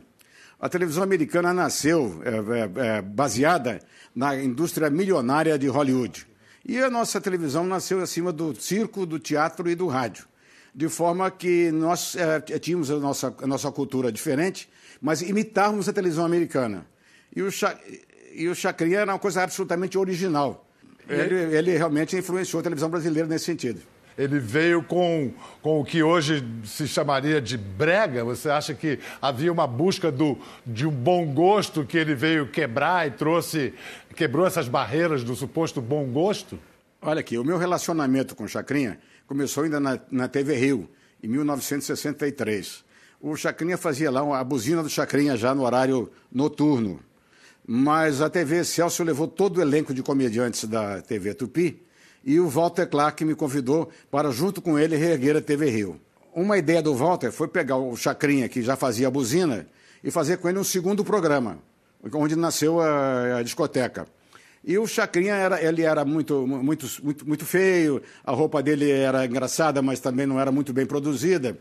[0.59, 3.81] A televisão americana nasceu é, é, é, baseada
[4.14, 6.26] na indústria milionária de Hollywood.
[6.64, 10.27] E a nossa televisão nasceu acima do circo, do teatro e do rádio.
[10.75, 14.68] De forma que nós é, tínhamos a nossa, a nossa cultura diferente,
[15.01, 16.87] mas imitávamos a televisão americana.
[17.35, 17.48] E o,
[18.33, 20.66] e o Chacrinha era uma coisa absolutamente original.
[21.09, 23.83] Ele, ele realmente influenciou a televisão brasileira nesse sentido.
[24.16, 28.25] Ele veio com, com o que hoje se chamaria de brega?
[28.25, 33.07] Você acha que havia uma busca do, de um bom gosto que ele veio quebrar
[33.07, 33.72] e trouxe,
[34.14, 36.59] quebrou essas barreiras do suposto bom gosto?
[37.01, 40.88] Olha aqui, o meu relacionamento com o Chacrinha começou ainda na, na TV Rio,
[41.22, 42.85] em 1963.
[43.20, 47.01] O Chacrinha fazia lá a buzina do Chacrinha já no horário noturno.
[47.66, 51.81] Mas a TV Celso levou todo o elenco de comediantes da TV Tupi
[52.24, 56.00] e o Walter Clark me convidou para, junto com ele, reerguer a TV Rio.
[56.35, 59.66] Uma ideia do Walter foi pegar o Chacrinha, que já fazia a buzina,
[60.02, 61.58] e fazer com ele um segundo programa,
[62.12, 64.06] onde nasceu a, a discoteca.
[64.64, 69.26] E o Chacrinha era, ele era muito, muito, muito, muito feio, a roupa dele era
[69.26, 71.58] engraçada, mas também não era muito bem produzida.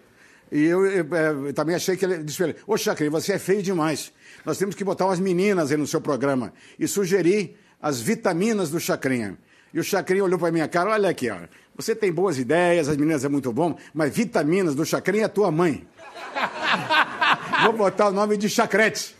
[0.51, 3.63] E eu, eu, eu, eu também achei que ele disse ô Chacrinha, você é feio
[3.63, 4.11] demais.
[4.45, 6.53] Nós temos que botar umas meninas aí no seu programa.
[6.77, 9.37] E sugeri as vitaminas do Chacrinha.
[9.73, 11.37] E o Chacrinha olhou para minha cara, olha aqui, ó.
[11.75, 15.51] Você tem boas ideias, as meninas é muito bom, mas vitaminas do Chacrinha é tua
[15.51, 15.87] mãe.
[17.63, 19.15] Vou botar o nome de Chacrete.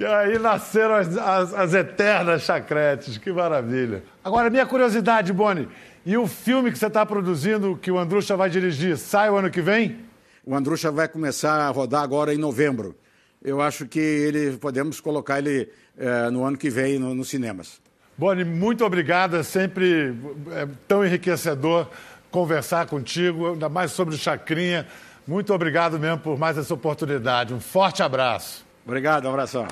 [0.00, 4.02] E aí nasceram as, as, as eternas chacretes, que maravilha.
[4.24, 5.68] Agora, minha curiosidade, Boni,
[6.04, 9.50] e o filme que você está produzindo, que o Andrucha vai dirigir, sai o ano
[9.50, 10.00] que vem?
[10.44, 12.96] O Andrucha vai começar a rodar agora em novembro.
[13.42, 17.80] Eu acho que ele podemos colocar ele é, no ano que vem no, nos cinemas.
[18.16, 19.36] Boni, muito obrigado.
[19.36, 20.14] É sempre
[20.52, 21.88] é, tão enriquecedor
[22.30, 24.86] conversar contigo, ainda mais sobre o Chacrinha.
[25.26, 27.54] Muito obrigado mesmo por mais essa oportunidade.
[27.54, 28.64] Um forte abraço.
[28.84, 29.66] Obrigado, um abração.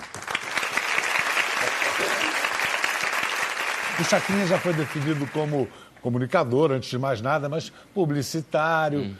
[4.00, 5.68] O Chacrinha já foi definido como
[6.00, 9.00] comunicador, antes de mais nada, mas publicitário.
[9.00, 9.14] Hum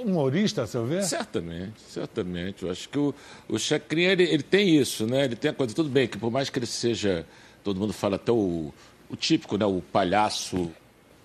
[0.00, 1.02] humorista, a seu ver?
[1.04, 2.62] Certamente, certamente.
[2.62, 3.14] Eu acho que o,
[3.48, 5.24] o Chacrinha, ele, ele tem isso, né?
[5.24, 7.26] Ele tem a coisa, tudo bem, que por mais que ele seja,
[7.62, 8.72] todo mundo fala até o,
[9.08, 9.64] o típico, né?
[9.64, 10.70] O palhaço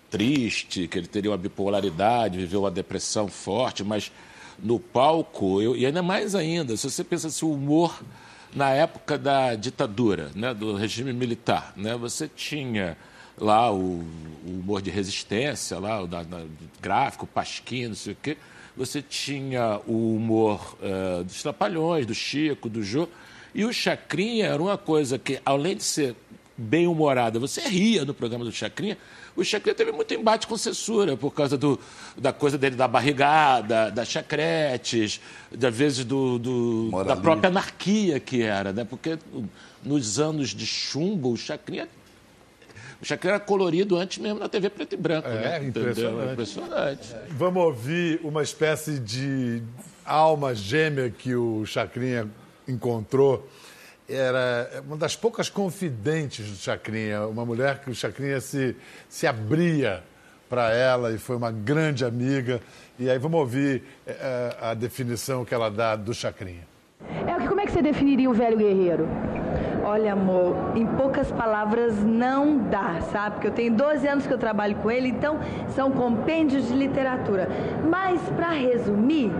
[0.10, 4.12] triste, que ele teria uma bipolaridade, viveu uma depressão forte, mas
[4.58, 8.02] no palco, eu, e ainda mais ainda, se você pensa se o humor
[8.56, 12.98] na época da ditadura, né, do regime militar, né, você tinha
[13.38, 14.04] lá o,
[14.46, 16.44] o humor de resistência, lá o da, da,
[16.82, 18.38] gráfico, Pasquim, não sei o quê,
[18.76, 23.08] você tinha o humor uh, dos Trapalhões, do Chico, do Jô,
[23.54, 26.16] e o Chacrinha era uma coisa que, além de ser
[26.58, 28.98] bem humorada, você ria no programa do Chacrinha,
[29.36, 31.80] o Chacrinha teve muito embate com censura por causa do,
[32.18, 38.42] da coisa dele da barrigada, das chacretes, das vezes do, do da própria anarquia que
[38.42, 38.84] era, né?
[38.84, 39.20] Porque
[39.84, 41.88] nos anos de chumbo, o Chacrinha
[43.02, 45.28] o Chacrinha era colorido antes mesmo na TV preto e branco.
[45.28, 45.68] É, né?
[45.68, 46.32] impressionante.
[46.32, 47.16] impressionante.
[47.30, 49.62] Vamos ouvir uma espécie de
[50.04, 52.28] alma gêmea que o Chacrinha
[52.68, 53.48] encontrou
[54.10, 58.76] era uma das poucas confidentes do Chacrinha, uma mulher que o Chacrinha se,
[59.10, 60.04] se abria
[60.50, 62.62] para ela e foi uma grande amiga.
[62.98, 66.66] E aí vamos ouvir é, a definição que ela dá do Chacrinha.
[67.28, 69.08] É, como é que você definiria o velho guerreiro?
[69.90, 73.36] Olha, amor, em poucas palavras não dá, sabe?
[73.36, 77.48] Porque eu tenho 12 anos que eu trabalho com ele, então são compêndios de literatura.
[77.90, 79.32] Mas, para resumir,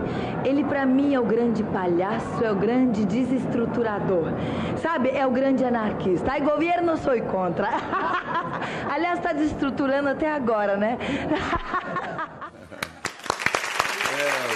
[0.46, 4.32] ele para mim é o grande palhaço, é o grande desestruturador.
[4.78, 5.10] Sabe?
[5.10, 6.32] É o grande anarquista.
[6.32, 7.68] Ai, governo sou contra.
[8.90, 10.96] Aliás, está desestruturando até agora, né?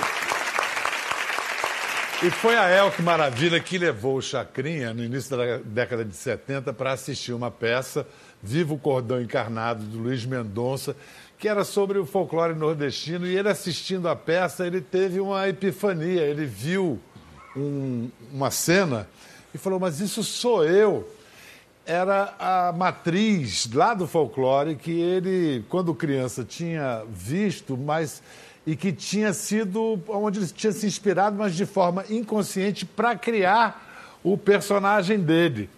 [2.25, 6.73] E foi a Elke Maravilha que levou o Chacrinha, no início da década de 70,
[6.73, 8.07] para assistir uma peça,
[8.41, 10.95] Viva o Cordão Encarnado, do Luiz Mendonça,
[11.37, 13.27] que era sobre o folclore nordestino.
[13.27, 16.23] E ele assistindo a peça, ele teve uma epifania.
[16.23, 17.01] Ele viu
[17.57, 19.09] um, uma cena
[19.53, 21.09] e falou: Mas isso sou eu.
[21.85, 28.23] Era a matriz lá do folclore que ele, quando criança, tinha visto, mas
[28.67, 34.21] e que tinha sido onde ele tinha se inspirado, mas de forma inconsciente, para criar
[34.23, 35.69] o personagem dele.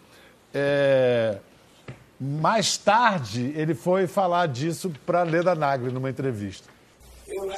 [0.53, 1.39] É...
[2.21, 6.69] Mais tarde, ele foi falar disso para Leda Nagli numa entrevista.
[7.27, 7.51] Eu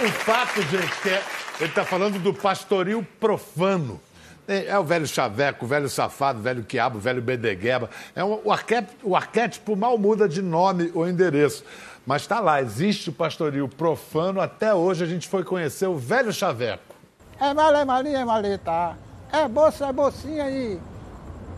[0.00, 1.24] O fato, gente, que é,
[1.58, 4.00] ele está falando do pastoril profano.
[4.46, 7.90] É, é, o velho chaveco, o velho safado, o velho quiabo, o velho bedegueba.
[8.14, 11.64] É um, o, arquétipo, o arquétipo mal muda de nome ou endereço.
[12.06, 14.40] Mas está lá, existe o pastoril profano.
[14.40, 16.94] Até hoje a gente foi conhecer o velho chaveco.
[17.40, 18.96] É malé, malinha, é maleta.
[19.32, 20.80] É bolsa, é bolsinha aí.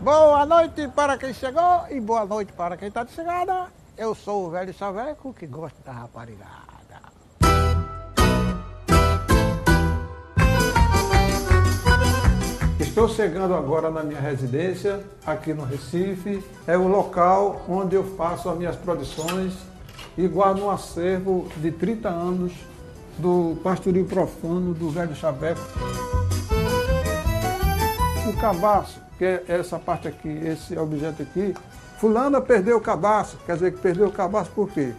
[0.01, 3.67] Boa noite para quem chegou e boa noite para quem está de chegada.
[3.95, 6.70] Eu sou o velho chaveco que gosta da raparigada.
[12.91, 16.43] Estou chegando agora na minha residência, aqui no Recife.
[16.67, 19.53] É o local onde eu faço as minhas produções
[20.17, 22.51] e guardo um acervo de 30 anos
[23.17, 25.61] do pastoril profano do Velho Chaveco.
[28.27, 31.55] O cabaço, que é essa parte aqui, esse objeto aqui,
[31.97, 33.37] fulana perdeu o cabaço.
[33.45, 34.91] Quer dizer que perdeu o cabaço por quê?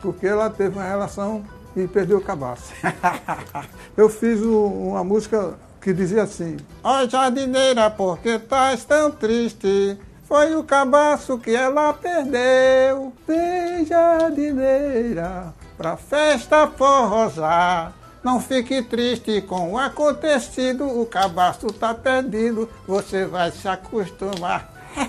[0.00, 1.44] Porque ela teve uma relação
[1.76, 2.72] e perdeu o cabaço.
[3.98, 9.98] eu fiz uma música que dizia assim: Ó oh, jardineira, por que estás tão triste?
[10.26, 13.12] Foi o cabaço que ela perdeu.
[13.28, 17.92] Vem, jardineira, pra festa forrosar.
[18.22, 24.72] Não fique triste com o acontecido, o cabaço tá perdido, você vai se acostumar.
[24.96, 25.06] A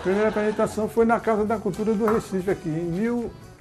[0.00, 2.90] primeira apresentação foi na Casa da Cultura do Recife, aqui, em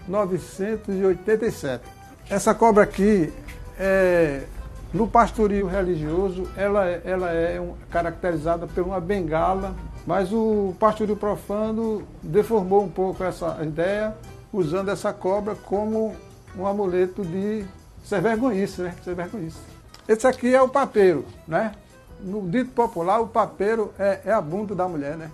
[0.08, 1.84] 1987.
[2.30, 3.34] Essa cobra aqui,
[3.78, 4.44] é,
[4.93, 12.04] no pastoril religioso, ela, ela é um, caracterizada por uma bengala, mas o pastoril profano
[12.23, 14.15] deformou um pouco essa ideia,
[14.52, 16.15] usando essa cobra como
[16.58, 17.65] um amuleto de
[18.04, 18.95] ser vergonhice, né?
[19.04, 19.60] Ser vergonhice.
[20.08, 21.73] Esse aqui é o papeiro, né?
[22.21, 25.30] No dito popular, o papeiro é, é a bunda da mulher, né?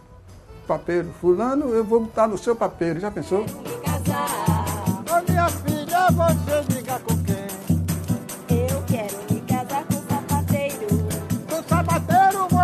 [0.67, 3.45] Papeiro, fulano, eu vou botar no seu papeiro, já pensou?
[5.05, 7.22] Ô minha filha, você liga com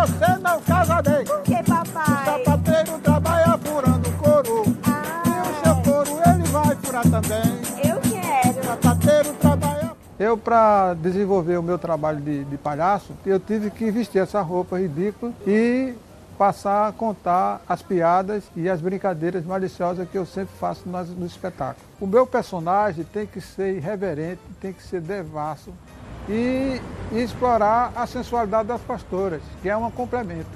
[0.00, 1.24] você não casa bem.
[1.24, 2.24] Por que, O papai?
[2.24, 4.64] sapateiro trabalha furando couro.
[4.66, 7.60] E o seu couro ele vai furar também.
[7.84, 8.64] Eu quero.
[8.64, 9.90] sapateiro trabalha.
[10.18, 14.78] Eu, para desenvolver o meu trabalho de, de palhaço, eu tive que vestir essa roupa
[14.78, 15.94] ridícula e
[16.38, 21.26] passar a contar as piadas e as brincadeiras maliciosas que eu sempre faço nas, no
[21.26, 21.84] espetáculo.
[22.00, 25.72] O meu personagem tem que ser irreverente, tem que ser devasso
[26.28, 26.80] e,
[27.12, 30.48] explorar a sensualidade das pastoras, que é um complemento.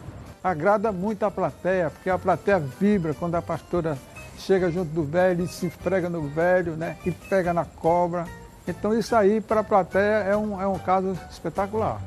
[0.42, 3.98] Agrada muito a plateia, porque a plateia vibra quando a pastora
[4.38, 6.96] chega junto do velho e se esfrega no velho, né?
[7.04, 8.24] E pega na cobra.
[8.66, 12.00] Então isso aí para a plateia é um, é um caso espetacular.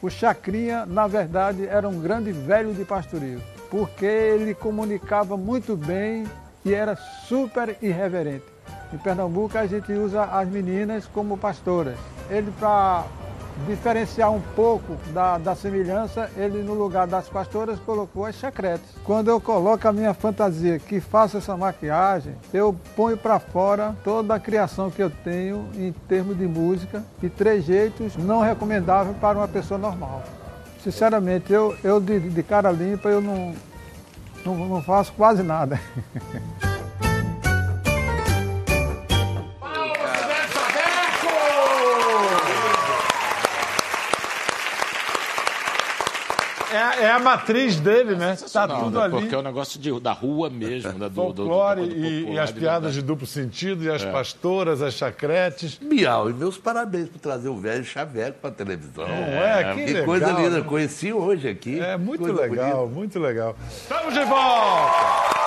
[0.00, 6.24] O Chacrinha, na verdade, era um grande velho de pastoril, porque ele comunicava muito bem
[6.74, 8.44] era super irreverente.
[8.92, 11.96] Em Pernambuco a gente usa as meninas como pastoras.
[12.30, 13.04] Ele, para
[13.66, 18.86] diferenciar um pouco da, da semelhança, ele no lugar das pastoras colocou as chacretes.
[19.04, 24.34] Quando eu coloco a minha fantasia que faço essa maquiagem, eu ponho para fora toda
[24.34, 29.48] a criação que eu tenho em termos de música e trejeitos não recomendáveis para uma
[29.48, 30.22] pessoa normal.
[30.82, 33.54] Sinceramente, eu, eu de, de cara limpa eu não,
[34.44, 35.80] não, não faço quase nada.
[46.78, 48.36] É, a- é a matriz dele, né?
[48.52, 49.04] Tá tudo né?
[49.04, 49.10] ali.
[49.12, 51.08] Porque é um negócio de- da rua mesmo, né?
[51.08, 52.94] do, do- do- Folclore do- do e, popular e as piadas verdade.
[52.94, 54.12] de duplo sentido, e as É.
[54.12, 55.74] pastoras, as chacretes.
[55.78, 59.06] Bial, e meus parabéns por trazer o velho chaveco para televisão.
[59.08, 59.74] Não é?
[59.74, 60.04] Que legal.
[60.04, 61.80] coisa linda, conheci hoje aqui.
[61.80, 62.94] É muito Coisa legal, bonita.
[62.94, 63.56] muito legal.
[63.70, 65.38] Estamos de volta!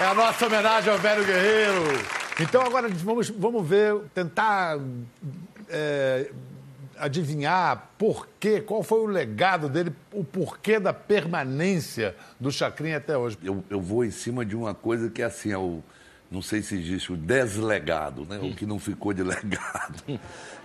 [0.00, 1.82] É a nossa homenagem ao velho guerreiro.
[2.40, 4.78] Então agora vamos, vamos ver, tentar
[5.70, 6.30] é,
[6.98, 13.16] adivinhar por quê, qual foi o legado dele, o porquê da permanência do Chacrinha até
[13.16, 13.38] hoje.
[13.42, 15.82] Eu, eu vou em cima de uma coisa que é assim, é o,
[16.30, 18.38] não sei se existe o deslegado, né?
[18.38, 20.02] O que não ficou de legado.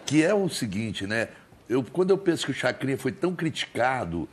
[0.06, 1.30] Que é o seguinte, né?
[1.70, 4.28] Eu, quando eu penso que o Chacrinha foi tão criticado,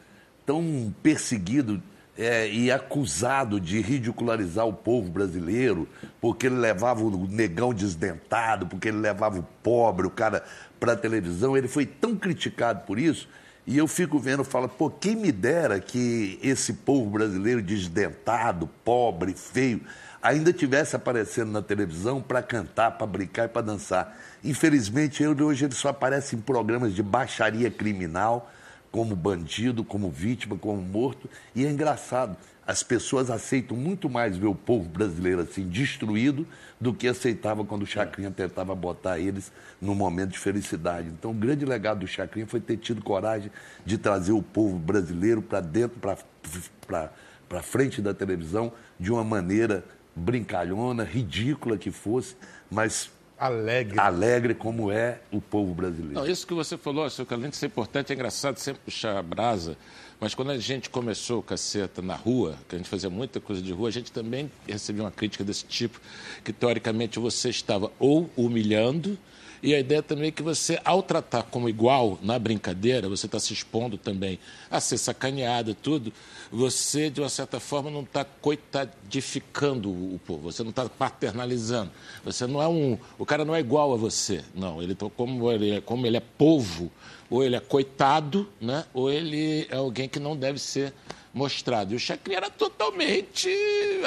[0.44, 1.82] tão perseguido
[2.18, 5.88] é, e acusado de ridicularizar o povo brasileiro,
[6.20, 10.44] porque ele levava o negão desdentado, porque ele levava o pobre, o cara
[10.80, 13.28] para a televisão, ele foi tão criticado por isso.
[13.64, 19.34] E eu fico vendo, falo, pô, quem me dera que esse povo brasileiro desdentado, pobre,
[19.34, 19.82] feio,
[20.22, 24.18] ainda tivesse aparecendo na televisão para cantar, para brincar e para dançar.
[24.42, 28.50] Infelizmente, ele hoje ele só aparece em programas de baixaria criminal,
[28.90, 31.28] como bandido, como vítima, como morto.
[31.54, 36.46] E é engraçado, as pessoas aceitam muito mais ver o povo brasileiro assim destruído
[36.80, 41.08] do que aceitava quando o Chacrinha tentava botar eles num momento de felicidade.
[41.08, 43.50] Então, o grande legado do Chacrinha foi ter tido coragem
[43.84, 51.04] de trazer o povo brasileiro para dentro, para frente da televisão, de uma maneira brincalhona,
[51.04, 52.36] ridícula que fosse,
[52.70, 54.00] mas Alegre.
[54.00, 56.14] alegre como é o povo brasileiro.
[56.14, 59.22] Não, isso que você falou, seu além de ser importante, é engraçado sempre puxar a
[59.22, 59.76] brasa,
[60.20, 63.62] mas quando a gente começou o caceta na rua, que a gente fazia muita coisa
[63.62, 66.00] de rua, a gente também recebia uma crítica desse tipo,
[66.44, 69.16] que teoricamente você estava ou humilhando,
[69.62, 73.40] e a ideia também é que você, ao tratar como igual na brincadeira, você está
[73.40, 74.38] se expondo também
[74.70, 76.12] a ser sacaneado tudo,
[76.50, 81.90] você, de uma certa forma, não está coitadificando o povo, você não está paternalizando.
[82.24, 82.98] Você não é um.
[83.18, 84.42] O cara não é igual a você.
[84.54, 86.90] Não, ele tá- como ele é, como ele é povo,
[87.28, 88.84] ou ele é coitado, né?
[88.94, 90.92] ou ele é alguém que não deve ser
[91.34, 91.92] mostrado.
[91.92, 93.48] E o Chacrinha era totalmente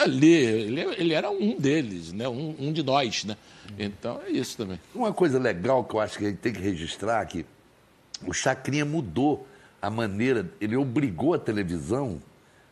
[0.04, 2.28] ali, ele, ele era um deles, né?
[2.28, 3.24] um, um de nós.
[3.24, 3.38] Né?
[3.78, 4.80] Então é isso também.
[4.94, 7.46] Uma coisa legal que eu acho que a gente tem que registrar aqui,
[8.26, 9.48] o Chacrinha mudou
[9.82, 12.22] a maneira, ele obrigou a televisão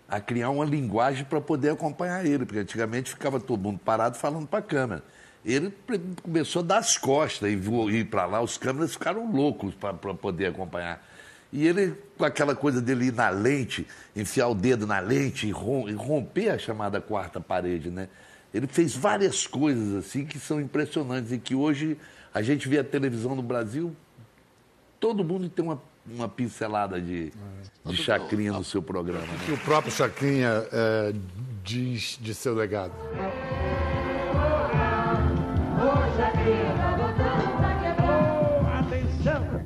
[0.08, 4.48] a criar uma linguagem para poder acompanhar ele, porque antigamente ficava todo mundo parado falando
[4.48, 5.04] para a câmera.
[5.46, 5.74] Ele
[6.22, 10.48] começou a dar as costas e ir para lá, os câmeras ficaram loucos para poder
[10.48, 11.04] acompanhar.
[11.52, 15.52] E ele, com aquela coisa dele ir na lente, enfiar o dedo na lente e
[15.52, 18.08] romper a chamada quarta parede, né?
[18.54, 21.98] Ele fez várias coisas assim que são impressionantes e que hoje
[22.34, 23.96] a gente vê a televisão no Brasil,
[25.00, 27.32] todo mundo tem uma, uma pincelada de,
[27.86, 29.22] de chacrinha no seu programa.
[29.22, 29.40] Né?
[29.46, 31.14] que o próprio Chacrinha eh,
[31.64, 32.94] diz de seu legado.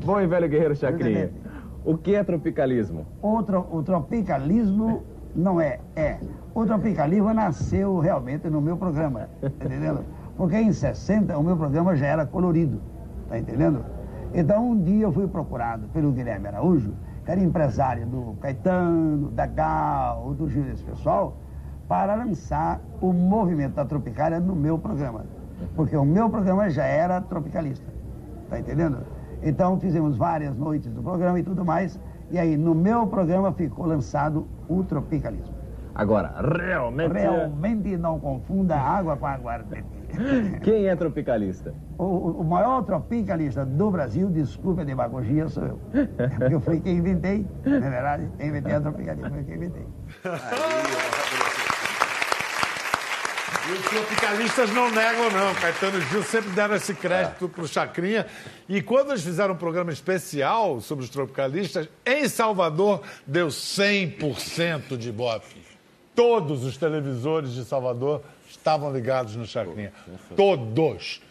[0.06, 1.32] Bom e velho guerreiro Chacrinha.
[1.86, 3.06] O que é tropicalismo?
[3.22, 5.04] O, tro- o tropicalismo
[5.36, 6.18] não é, é.
[6.56, 10.06] O tropicalismo nasceu realmente no meu programa, tá entendendo?
[10.38, 12.80] Porque em 60 o meu programa já era colorido,
[13.28, 13.84] tá entendendo?
[14.36, 16.94] Então um dia eu fui procurado pelo Guilherme Araújo,
[17.26, 21.38] que era empresário do Caetano, da Gal, do Gil desse pessoal,
[21.88, 25.26] para lançar o movimento da Tropicália no meu programa.
[25.76, 27.86] Porque o meu programa já era tropicalista.
[28.50, 29.00] Tá entendendo?
[29.42, 32.00] Então fizemos várias noites do programa e tudo mais.
[32.30, 35.53] E aí no meu programa ficou lançado o tropicalismo.
[35.96, 37.14] Agora, realmente.
[37.14, 39.86] Realmente não confunda água com aguardente.
[40.64, 41.74] Quem é tropicalista?
[41.98, 45.80] O, o- maior tropicalista do Brasil, desculpe a demagogia, sou eu.
[46.18, 48.30] É porque eu fui quem inventei, não é verdade?
[48.38, 49.86] Quem inventei a tropicalia, foi quem inventei.
[53.66, 55.56] E os tropicalistas não negam, não.
[55.56, 58.26] Caetano e Gil sempre deram esse crédito para o Chacrinha.
[58.68, 65.14] E quando eles fizeram um programa especial sobre os tropicalistas, em Salvador deu 100% de
[65.14, 65.62] bofe.
[66.16, 69.92] Todos os televisores de Salvador estavam ligados no Chacrinha.
[70.36, 71.22] Todos.